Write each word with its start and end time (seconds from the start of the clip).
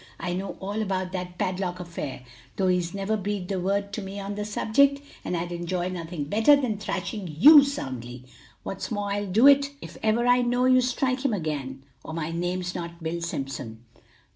I 0.19 0.33
know 0.33 0.57
all 0.59 0.81
about 0.81 1.11
that 1.11 1.37
padlock 1.37 1.79
affair, 1.79 2.23
though 2.55 2.69
he's 2.69 2.95
never 2.95 3.15
breathed 3.15 3.51
a 3.51 3.59
word 3.59 3.93
to 3.93 4.01
me 4.01 4.19
on 4.19 4.33
the 4.33 4.45
subject, 4.45 4.99
and 5.23 5.37
I'd 5.37 5.51
enjoy 5.51 5.89
nothing 5.89 6.23
better 6.23 6.55
than 6.59 6.79
thrashing 6.79 7.31
you 7.39 7.63
soundly; 7.63 8.23
what's 8.63 8.89
more 8.89 9.11
I'll 9.11 9.27
do 9.27 9.45
it 9.45 9.69
if 9.79 9.99
ever 10.01 10.25
I 10.25 10.41
know 10.41 10.65
you 10.65 10.81
to 10.81 10.87
strike 10.87 11.23
him 11.23 11.33
again; 11.33 11.83
or 12.03 12.15
my 12.15 12.31
name's 12.31 12.73
not 12.73 13.03
Bill 13.03 13.21
Simpson. 13.21 13.83